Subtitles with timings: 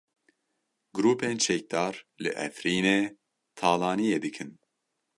[0.95, 1.93] Grûpên çekdar
[2.23, 2.99] li Efrînê
[3.57, 4.51] talaniyê dikin.